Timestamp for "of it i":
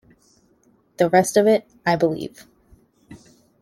1.37-1.95